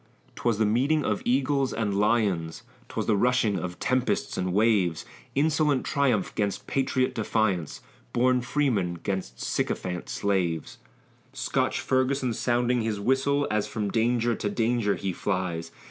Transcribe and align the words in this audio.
'Twas 0.35 0.57
the 0.57 0.65
meeting 0.65 1.05
of 1.05 1.21
eagles 1.25 1.71
and 1.71 1.93
lions; 1.93 2.63
'Twas 2.89 3.05
the 3.05 3.15
rushing 3.15 3.59
of 3.59 3.77
tempests 3.77 4.35
and 4.35 4.51
waves; 4.51 5.05
Insolent 5.35 5.85
triumph 5.85 6.33
'gainst 6.33 6.65
patriot 6.65 7.13
defiance, 7.13 7.81
Born 8.11 8.41
freemen 8.41 8.95
'gainst 8.95 9.39
sycophant 9.39 10.09
slaves; 10.09 10.79
Scotch 11.33 11.79
Ferguson 11.81 12.33
sounding 12.33 12.81
his 12.81 12.99
whistle, 12.99 13.47
As 13.51 13.67
from 13.67 13.91
danger 13.91 14.33
to 14.33 14.49
danger 14.49 14.95
he 14.95 15.13
flies. 15.13 15.69